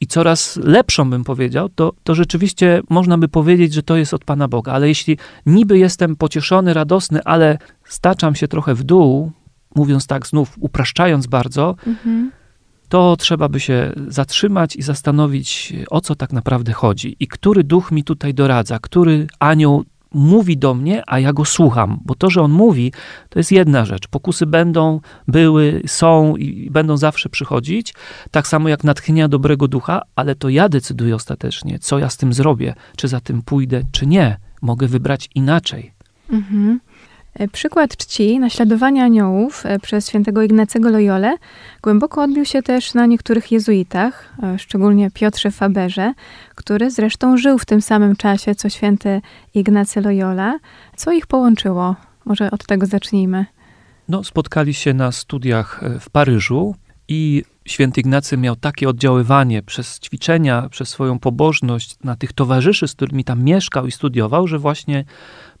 i 0.00 0.06
coraz 0.06 0.56
lepszą 0.56 1.10
bym 1.10 1.24
powiedział, 1.24 1.68
to, 1.68 1.92
to 2.04 2.14
rzeczywiście 2.14 2.80
można 2.90 3.18
by 3.18 3.28
powiedzieć, 3.28 3.72
że 3.72 3.82
to 3.82 3.96
jest 3.96 4.14
od 4.14 4.24
Pana 4.24 4.48
Boga. 4.48 4.72
Ale 4.72 4.88
jeśli 4.88 5.18
niby 5.46 5.78
jestem 5.78 6.16
pocieszony, 6.16 6.74
radosny, 6.74 7.24
ale 7.24 7.58
staczam 7.84 8.34
się 8.34 8.48
trochę 8.48 8.74
w 8.74 8.82
dół, 8.82 9.32
mówiąc 9.74 10.06
tak 10.06 10.26
znów, 10.26 10.56
upraszczając 10.60 11.26
bardzo, 11.26 11.76
Mhm. 11.86 12.30
To 12.92 13.16
trzeba 13.16 13.48
by 13.48 13.60
się 13.60 13.92
zatrzymać 14.08 14.76
i 14.76 14.82
zastanowić, 14.82 15.72
o 15.90 16.00
co 16.00 16.14
tak 16.14 16.32
naprawdę 16.32 16.72
chodzi 16.72 17.16
i 17.20 17.28
który 17.28 17.64
duch 17.64 17.92
mi 17.92 18.04
tutaj 18.04 18.34
doradza, 18.34 18.78
który 18.78 19.26
anioł 19.38 19.84
mówi 20.14 20.58
do 20.58 20.74
mnie, 20.74 21.02
a 21.06 21.18
ja 21.18 21.32
go 21.32 21.44
słucham, 21.44 22.00
bo 22.04 22.14
to, 22.14 22.30
że 22.30 22.42
on 22.42 22.50
mówi, 22.50 22.92
to 23.28 23.38
jest 23.38 23.52
jedna 23.52 23.84
rzecz. 23.84 24.08
Pokusy 24.08 24.46
będą, 24.46 25.00
były, 25.28 25.82
są 25.86 26.36
i 26.36 26.70
będą 26.70 26.96
zawsze 26.96 27.28
przychodzić, 27.28 27.94
tak 28.30 28.46
samo 28.46 28.68
jak 28.68 28.84
natchnienia 28.84 29.28
dobrego 29.28 29.68
ducha, 29.68 30.02
ale 30.16 30.34
to 30.34 30.48
ja 30.48 30.68
decyduję 30.68 31.14
ostatecznie, 31.14 31.78
co 31.78 31.98
ja 31.98 32.10
z 32.10 32.16
tym 32.16 32.32
zrobię, 32.32 32.74
czy 32.96 33.08
za 33.08 33.20
tym 33.20 33.42
pójdę, 33.42 33.82
czy 33.92 34.06
nie. 34.06 34.36
Mogę 34.62 34.86
wybrać 34.86 35.30
inaczej. 35.34 35.92
Mhm. 36.30 36.80
E, 37.34 37.48
Przykład 37.48 37.96
czci, 37.96 38.38
naśladowania 38.38 39.04
aniołów 39.04 39.66
e, 39.66 39.78
przez 39.78 40.08
świętego 40.08 40.42
Ignacego 40.42 40.90
Loyole 40.90 41.36
głęboko 41.82 42.22
odbił 42.22 42.44
się 42.44 42.62
też 42.62 42.94
na 42.94 43.06
niektórych 43.06 43.52
jezuitach, 43.52 44.34
e, 44.42 44.58
szczególnie 44.58 45.10
Piotrze 45.10 45.50
Faberze, 45.50 46.14
który 46.54 46.90
zresztą 46.90 47.36
żył 47.36 47.58
w 47.58 47.64
tym 47.64 47.82
samym 47.82 48.16
czasie 48.16 48.54
co 48.54 48.68
święty 48.68 49.20
Ignacy 49.54 50.00
Loyola. 50.00 50.58
Co 50.96 51.12
ich 51.12 51.26
połączyło? 51.26 51.96
Może 52.24 52.50
od 52.50 52.66
tego 52.66 52.86
zacznijmy. 52.86 53.46
No, 54.08 54.24
spotkali 54.24 54.74
się 54.74 54.94
na 54.94 55.12
studiach 55.12 55.80
w 56.00 56.10
Paryżu 56.10 56.74
i 57.08 57.42
święty 57.64 58.00
Ignacy 58.00 58.36
miał 58.36 58.56
takie 58.56 58.88
oddziaływanie 58.88 59.62
przez 59.62 60.00
ćwiczenia, 60.00 60.68
przez 60.70 60.88
swoją 60.88 61.18
pobożność 61.18 61.96
na 62.04 62.16
tych 62.16 62.32
towarzyszy, 62.32 62.88
z 62.88 62.94
którymi 62.94 63.24
tam 63.24 63.42
mieszkał 63.42 63.86
i 63.86 63.92
studiował, 63.92 64.46
że 64.46 64.58
właśnie 64.58 65.04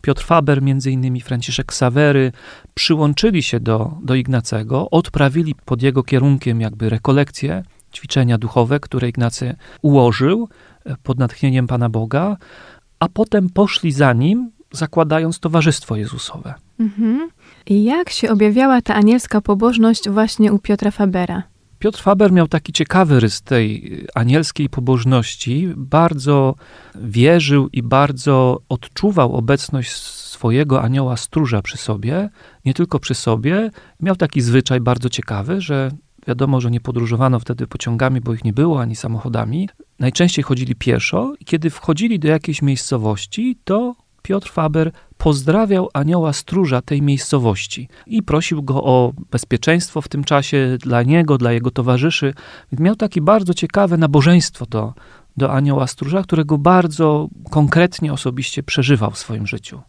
Piotr 0.00 0.24
Faber, 0.24 0.62
między 0.62 0.90
innymi 0.90 1.20
Franciszek 1.20 1.72
Sawery, 1.72 2.32
przyłączyli 2.74 3.42
się 3.42 3.60
do, 3.60 3.92
do 4.02 4.14
Ignacego, 4.14 4.90
odprawili 4.90 5.54
pod 5.64 5.82
jego 5.82 6.02
kierunkiem 6.02 6.60
jakby 6.60 6.90
rekolekcje, 6.90 7.62
ćwiczenia 7.94 8.38
duchowe, 8.38 8.80
które 8.80 9.08
Ignacy 9.08 9.54
ułożył 9.82 10.48
e, 10.84 10.96
pod 11.02 11.18
natchnieniem 11.18 11.66
Pana 11.66 11.88
Boga, 11.88 12.36
a 12.98 13.08
potem 13.08 13.50
poszli 13.50 13.92
za 13.92 14.12
nim, 14.12 14.50
zakładając 14.72 15.38
Towarzystwo 15.38 15.96
Jezusowe. 15.96 16.54
Mhm. 16.80 17.30
I 17.66 17.84
jak 17.84 18.10
się 18.10 18.30
objawiała 18.30 18.82
ta 18.82 18.94
anielska 18.94 19.40
pobożność 19.40 20.10
właśnie 20.10 20.52
u 20.52 20.58
Piotra 20.58 20.90
Fabera? 20.90 21.51
Piotr 21.82 22.02
Faber 22.02 22.32
miał 22.32 22.48
taki 22.48 22.72
ciekawy 22.72 23.20
rys 23.20 23.42
tej 23.42 23.92
y, 24.02 24.06
anielskiej 24.14 24.68
pobożności. 24.68 25.68
Bardzo 25.76 26.54
wierzył 26.94 27.68
i 27.72 27.82
bardzo 27.82 28.60
odczuwał 28.68 29.36
obecność 29.36 29.92
swojego 29.92 30.82
anioła 30.82 31.16
stróża 31.16 31.62
przy 31.62 31.76
sobie, 31.76 32.28
nie 32.64 32.74
tylko 32.74 32.98
przy 32.98 33.14
sobie. 33.14 33.70
Miał 34.00 34.16
taki 34.16 34.40
zwyczaj 34.40 34.80
bardzo 34.80 35.08
ciekawy, 35.08 35.60
że 35.60 35.90
wiadomo, 36.26 36.60
że 36.60 36.70
nie 36.70 36.80
podróżowano 36.80 37.40
wtedy 37.40 37.66
pociągami, 37.66 38.20
bo 38.20 38.34
ich 38.34 38.44
nie 38.44 38.52
było, 38.52 38.80
ani 38.80 38.96
samochodami. 38.96 39.68
Najczęściej 39.98 40.42
chodzili 40.42 40.74
pieszo 40.74 41.34
i 41.40 41.44
kiedy 41.44 41.70
wchodzili 41.70 42.18
do 42.18 42.28
jakiejś 42.28 42.62
miejscowości, 42.62 43.58
to 43.64 43.94
Piotr 44.22 44.50
Faber 44.50 44.92
pozdrawiał 45.18 45.88
anioła 45.94 46.32
stróża 46.32 46.82
tej 46.82 47.02
miejscowości 47.02 47.88
i 48.06 48.22
prosił 48.22 48.62
go 48.62 48.84
o 48.84 49.12
bezpieczeństwo 49.30 50.00
w 50.00 50.08
tym 50.08 50.24
czasie 50.24 50.76
dla 50.80 51.02
niego, 51.02 51.38
dla 51.38 51.52
jego 51.52 51.70
towarzyszy. 51.70 52.34
Miał 52.72 52.96
takie 52.96 53.20
bardzo 53.20 53.54
ciekawe 53.54 53.96
nabożeństwo 53.96 54.66
do, 54.66 54.94
do 55.36 55.52
anioła 55.52 55.86
stróża, 55.86 56.22
którego 56.22 56.58
bardzo 56.58 57.28
konkretnie 57.50 58.12
osobiście 58.12 58.62
przeżywał 58.62 59.10
w 59.10 59.18
swoim 59.18 59.46
życiu. 59.46 59.80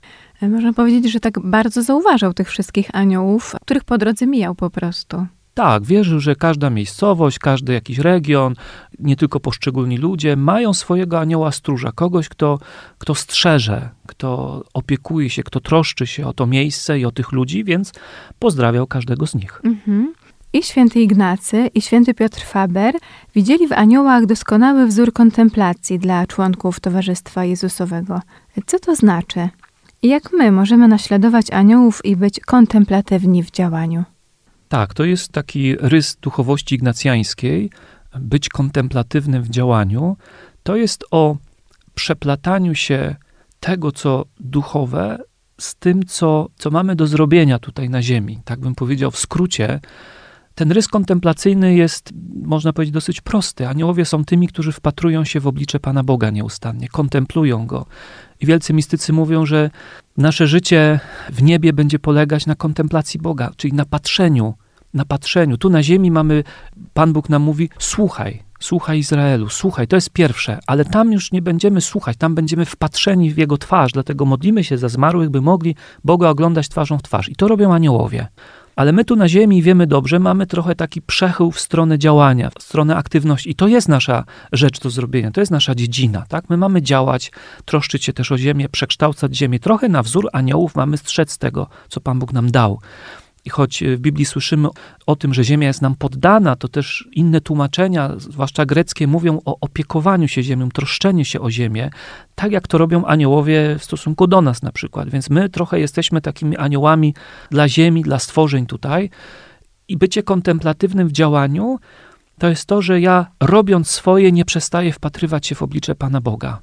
E, 0.42 0.50
Można 0.50 0.74
powiedzieć, 0.74 1.12
że 1.12 1.20
tak 1.20 1.40
bardzo 1.40 1.84
zauważał 1.84 2.34
tych 2.34 2.50
wszystkich 2.50 2.96
aniołów, 2.96 3.56
których 3.62 3.84
po 3.84 3.98
drodze 3.98 4.28
mijał 4.28 4.56
po 4.56 4.70
prostu. 4.70 5.26
Tak, 5.54 5.84
wierzył, 5.84 6.20
że 6.20 6.36
każda 6.36 6.70
miejscowość, 6.70 7.40
każdy 7.40 7.74
jakiś 7.74 8.00
region, 8.00 8.56
nie 9.00 9.16
tylko 9.16 9.40
poszczególni 9.40 9.98
ludzie 9.98 10.36
mają 10.36 10.74
swojego 10.74 11.20
anioła 11.20 11.52
stróża, 11.52 11.92
kogoś, 11.92 12.30
kto, 12.30 12.60
kto 12.98 13.16
strzeże, 13.16 13.90
kto 14.08 14.62
opiekuje 14.74 15.30
się, 15.30 15.44
kto 15.44 15.60
troszczy 15.60 16.08
się 16.08 16.28
o 16.28 16.34
to 16.34 16.48
miejsce 16.48 17.00
i 17.00 17.06
o 17.06 17.12
tych 17.12 17.32
ludzi, 17.32 17.64
więc 17.64 17.94
pozdrawiał 18.40 18.88
każdego 18.88 19.28
z 19.28 19.36
nich. 19.36 19.62
Mhm. 19.64 20.14
I 20.54 20.64
święty 20.64 21.00
Ignacy, 21.00 21.70
i 21.76 21.82
święty 21.82 22.14
Piotr 22.14 22.42
Faber 22.42 22.96
widzieli 23.36 23.68
w 23.68 23.72
aniołach 23.72 24.26
doskonały 24.26 24.88
wzór 24.88 25.14
kontemplacji 25.14 26.00
dla 26.00 26.28
członków 26.28 26.80
Towarzystwa 26.80 27.46
Jezusowego. 27.46 28.22
Co 28.66 28.80
to 28.80 28.96
znaczy? 28.96 29.50
Jak 30.04 30.34
my 30.34 30.52
możemy 30.52 30.88
naśladować 30.88 31.52
aniołów 31.52 32.06
i 32.06 32.16
być 32.16 32.40
kontemplatywni 32.40 33.44
w 33.44 33.52
działaniu? 33.52 34.04
Tak, 34.74 34.94
to 34.94 35.04
jest 35.04 35.32
taki 35.32 35.76
rys 35.76 36.18
duchowości 36.22 36.76
ignacjańskiej, 36.76 37.70
być 38.20 38.50
kontemplatywnym 38.50 39.44
w 39.44 39.50
działaniu. 39.50 40.18
To 40.64 40.76
jest 40.76 41.06
o 41.12 41.38
przeplataniu 41.96 42.76
się 42.76 43.16
tego, 43.60 43.92
co 43.92 44.26
duchowe, 44.40 45.20
z 45.60 45.76
tym, 45.76 46.06
co, 46.06 46.50
co 46.58 46.72
mamy 46.72 46.96
do 46.96 47.08
zrobienia 47.08 47.60
tutaj 47.60 47.90
na 47.90 48.02
ziemi. 48.02 48.40
Tak 48.46 48.60
bym 48.60 48.76
powiedział 48.76 49.12
w 49.12 49.20
skrócie. 49.20 49.80
Ten 50.56 50.72
rys 50.72 50.88
kontemplacyjny 50.88 51.76
jest, 51.76 52.10
można 52.44 52.74
powiedzieć, 52.74 52.94
dosyć 52.94 53.22
prosty. 53.22 53.68
Aniołowie 53.68 54.06
są 54.06 54.26
tymi, 54.26 54.48
którzy 54.48 54.72
wpatrują 54.72 55.26
się 55.26 55.40
w 55.40 55.48
oblicze 55.48 55.80
Pana 55.80 56.04
Boga 56.04 56.30
nieustannie, 56.30 56.88
kontemplują 56.88 57.68
Go. 57.68 57.86
I 58.40 58.46
wielcy 58.46 58.74
mistycy 58.74 59.14
mówią, 59.14 59.46
że 59.46 59.70
nasze 60.18 60.48
życie 60.48 61.00
w 61.30 61.44
niebie 61.44 61.74
będzie 61.74 62.00
polegać 62.00 62.46
na 62.46 62.56
kontemplacji 62.56 63.20
Boga, 63.20 63.52
czyli 63.58 63.74
na 63.74 63.86
patrzeniu, 63.86 64.54
na 64.94 65.06
patrzeniu. 65.06 65.58
Tu 65.58 65.70
na 65.70 65.84
ziemi 65.84 66.12
mamy, 66.12 66.44
Pan 66.94 67.14
Bóg 67.14 67.30
nam 67.30 67.42
mówi, 67.42 67.70
słuchaj, 67.80 68.44
słuchaj 68.60 69.00
Izraelu, 69.00 69.50
słuchaj, 69.50 69.88
to 69.88 69.96
jest 69.96 70.10
pierwsze, 70.10 70.60
ale 70.68 70.86
tam 70.86 71.12
już 71.12 71.32
nie 71.32 71.42
będziemy 71.42 71.82
słuchać, 71.82 72.18
tam 72.18 72.36
będziemy 72.36 72.66
wpatrzeni 72.66 73.34
w 73.34 73.38
Jego 73.38 73.58
twarz, 73.58 73.92
dlatego 73.92 74.26
modlimy 74.26 74.64
się 74.64 74.78
za 74.78 74.90
zmarłych, 74.90 75.30
by 75.30 75.42
mogli 75.42 75.76
Boga 76.04 76.30
oglądać 76.30 76.70
twarzą 76.70 76.98
w 76.98 77.04
twarz. 77.04 77.30
I 77.30 77.36
to 77.36 77.48
robią 77.48 77.74
aniołowie. 77.74 78.28
Ale 78.76 78.92
my 78.92 79.06
tu 79.06 79.16
na 79.16 79.28
ziemi 79.28 79.62
wiemy 79.62 79.88
dobrze, 79.88 80.20
mamy 80.20 80.48
trochę 80.48 80.76
taki 80.76 81.02
przechył 81.02 81.52
w 81.52 81.60
stronę 81.60 82.00
działania, 82.00 82.50
w 82.60 82.64
stronę 82.64 82.96
aktywności. 82.96 83.50
I 83.50 83.56
to 83.56 83.68
jest 83.68 83.90
nasza 83.90 84.24
rzecz 84.52 84.80
do 84.80 84.90
zrobienia, 84.90 85.32
to 85.32 85.40
jest 85.40 85.52
nasza 85.52 85.76
dziedzina, 85.76 86.26
tak? 86.30 86.50
My 86.50 86.58
mamy 86.58 86.82
działać, 86.82 87.32
troszczyć 87.66 88.06
się 88.06 88.14
też 88.14 88.32
o 88.32 88.38
ziemię, 88.38 88.70
przekształcać 88.70 89.38
ziemię. 89.38 89.60
Trochę 89.60 89.90
na 89.90 90.04
wzór 90.04 90.30
aniołów 90.34 90.76
mamy 90.76 90.98
strzec 90.98 91.38
tego, 91.38 91.68
co 91.90 92.02
Pan 92.02 92.20
Bóg 92.20 92.34
nam 92.34 92.52
dał. 92.52 92.80
I 93.46 93.50
choć 93.50 93.84
w 93.84 94.00
Biblii 94.00 94.26
słyszymy 94.26 94.68
o 95.06 95.16
tym, 95.16 95.34
że 95.34 95.44
ziemia 95.44 95.68
jest 95.68 95.82
nam 95.82 95.96
poddana, 95.96 96.56
to 96.56 96.68
też 96.68 97.08
inne 97.12 97.42
tłumaczenia, 97.42 98.12
zwłaszcza 98.18 98.66
greckie, 98.66 99.08
mówią 99.08 99.42
o 99.46 99.58
opiekowaniu 99.62 100.28
się 100.28 100.44
ziemią, 100.44 100.70
troszczeniu 100.70 101.26
się 101.26 101.42
o 101.42 101.52
ziemię, 101.52 101.90
tak 102.36 102.52
jak 102.52 102.68
to 102.68 102.78
robią 102.78 103.06
aniołowie 103.06 103.76
w 103.80 103.84
stosunku 103.84 104.28
do 104.28 104.42
nas 104.42 104.62
na 104.62 104.72
przykład. 104.72 105.10
Więc 105.10 105.30
my 105.30 105.50
trochę 105.50 105.80
jesteśmy 105.80 106.22
takimi 106.22 106.58
aniołami 106.58 107.16
dla 107.52 107.70
ziemi, 107.70 108.02
dla 108.02 108.20
stworzeń 108.20 108.66
tutaj. 108.66 109.10
I 109.88 109.98
bycie 109.98 110.24
kontemplatywnym 110.24 111.08
w 111.08 111.12
działaniu, 111.12 111.80
to 112.40 112.50
jest 112.50 112.66
to, 112.66 112.82
że 112.82 113.02
ja 113.02 113.26
robiąc 113.40 113.90
swoje 113.90 114.32
nie 114.32 114.46
przestaję 114.46 114.94
wpatrywać 114.94 115.48
się 115.48 115.56
w 115.56 115.62
oblicze 115.62 115.96
Pana 115.96 116.22
Boga. 116.22 116.60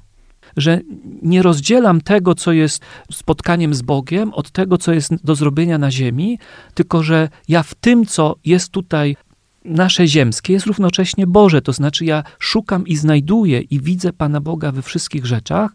Że 0.57 0.79
nie 1.21 1.41
rozdzielam 1.41 2.01
tego, 2.01 2.35
co 2.35 2.51
jest 2.51 2.81
spotkaniem 3.11 3.73
z 3.73 3.81
Bogiem, 3.81 4.33
od 4.33 4.51
tego, 4.51 4.77
co 4.77 4.93
jest 4.93 5.25
do 5.25 5.35
zrobienia 5.35 5.77
na 5.77 5.91
ziemi, 5.91 6.39
tylko 6.73 7.03
że 7.03 7.29
ja 7.47 7.63
w 7.63 7.75
tym, 7.75 8.05
co 8.05 8.35
jest 8.45 8.69
tutaj 8.69 9.15
nasze 9.65 10.07
ziemskie, 10.07 10.53
jest 10.53 10.65
równocześnie 10.65 11.27
Boże. 11.27 11.61
To 11.61 11.73
znaczy, 11.73 12.05
ja 12.05 12.23
szukam 12.39 12.87
i 12.87 12.95
znajduję 12.95 13.61
i 13.61 13.79
widzę 13.79 14.13
Pana 14.13 14.41
Boga 14.41 14.71
we 14.71 14.81
wszystkich 14.81 15.25
rzeczach 15.25 15.71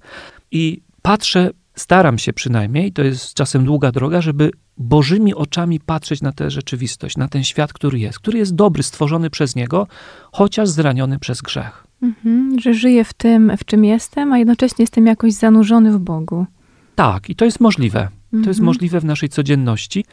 i 0.51 0.81
patrzę, 1.03 1.51
staram 1.75 2.19
się 2.19 2.33
przynajmniej, 2.33 2.93
to 2.93 3.03
jest 3.03 3.35
czasem 3.35 3.65
długa 3.65 3.93
droga, 3.93 4.21
żeby 4.21 4.51
Bożymi 4.79 5.35
oczami 5.35 5.81
patrzeć 5.81 6.23
na 6.23 6.33
tę 6.33 6.51
rzeczywistość, 6.51 7.17
na 7.17 7.29
ten 7.29 7.45
świat, 7.45 7.73
który 7.73 7.99
jest, 7.99 8.19
który 8.19 8.39
jest 8.39 8.55
dobry, 8.55 8.83
stworzony 8.83 9.31
przez 9.31 9.57
Niego, 9.57 9.87
chociaż 10.33 10.69
zraniony 10.69 11.19
przez 11.19 11.43
grzech. 11.43 11.86
Mhm, 12.03 12.61
że 12.61 12.75
żyję 12.75 13.05
w 13.05 13.13
tym, 13.13 13.53
w 13.57 13.65
czym 13.65 13.85
jestem, 13.85 14.33
a 14.33 14.39
jednocześnie 14.39 14.83
jestem 14.83 15.07
jakoś 15.07 15.33
zanurzony 15.33 15.93
w 15.93 15.99
Bogu. 15.99 16.47
Tak, 16.95 17.31
i 17.31 17.37
to 17.37 17.45
jest 17.45 17.61
możliwe. 17.61 18.09
To 18.31 18.37
jest 18.37 18.49
Mhm. 18.49 18.65
możliwe 18.65 19.01
w 19.01 19.05
naszej 19.05 19.29
codzienności. 19.29 20.05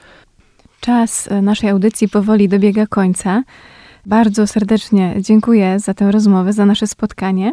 Czas 0.79 1.31
e, 1.31 1.41
naszej 1.41 1.69
audycji 1.69 2.09
powoli 2.09 2.49
dobiega 2.49 2.87
końca. 2.87 3.43
Bardzo 4.05 4.47
serdecznie 4.47 5.15
dziękuję 5.19 5.79
za 5.79 5.93
tę 5.93 6.11
rozmowę, 6.11 6.53
za 6.53 6.65
nasze 6.65 6.87
spotkanie. 6.87 7.51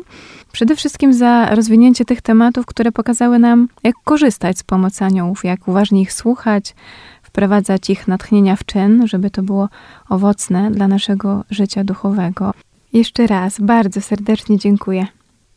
Przede 0.52 0.76
wszystkim 0.76 1.14
za 1.14 1.54
rozwinięcie 1.54 2.04
tych 2.04 2.22
tematów, 2.22 2.66
które 2.66 2.92
pokazały 2.92 3.38
nam, 3.38 3.68
jak 3.84 3.94
korzystać 4.04 4.58
z 4.58 4.62
pomocy 4.62 5.04
aniołów, 5.04 5.44
jak 5.44 5.68
uważnie 5.68 6.00
ich 6.02 6.12
słuchać, 6.12 6.74
wprowadzać 7.22 7.90
ich 7.90 8.08
natchnienia 8.08 8.56
w 8.56 8.64
czyn, 8.64 9.06
żeby 9.06 9.30
to 9.30 9.42
było 9.42 9.68
owocne 10.08 10.70
dla 10.70 10.88
naszego 10.88 11.44
życia 11.50 11.84
duchowego. 11.84 12.52
Jeszcze 12.92 13.26
raz 13.26 13.60
bardzo 13.60 14.00
serdecznie 14.00 14.58
dziękuję. 14.58 15.06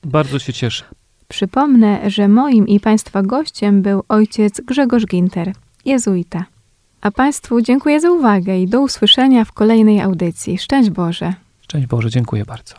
Bardzo 0.03 0.39
się 0.39 0.53
cieszę. 0.53 0.83
Przypomnę, 1.27 2.09
że 2.09 2.27
moim 2.27 2.67
i 2.67 2.79
Państwa 2.79 3.21
gościem 3.23 3.81
był 3.81 4.03
ojciec 4.09 4.61
Grzegorz 4.61 5.05
Ginter, 5.05 5.53
jezuita. 5.85 6.45
A 7.01 7.11
Państwu 7.11 7.61
dziękuję 7.61 7.99
za 7.99 8.11
uwagę 8.11 8.59
i 8.59 8.67
do 8.67 8.81
usłyszenia 8.81 9.45
w 9.45 9.51
kolejnej 9.51 10.01
audycji. 10.01 10.57
Szczęść 10.57 10.89
Boże! 10.89 11.33
Szczęść 11.61 11.87
Boże, 11.87 12.09
dziękuję 12.09 12.45
bardzo. 12.45 12.75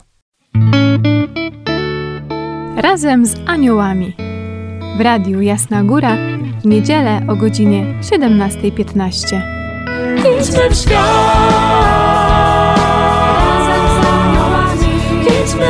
Razem 2.77 3.27
z 3.27 3.37
aniołami. 3.47 4.13
W 4.99 5.01
Radiu 5.01 5.41
Jasna 5.41 5.85
Góra 5.85 6.17
w 6.63 6.67
niedzielę 6.67 7.27
o 7.29 7.37
godzinie 7.37 7.95
17.15. 8.01 9.41
Idźmy 10.41 10.71
w 10.71 10.75
świat, 10.75 11.74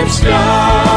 idźmy 0.06 0.93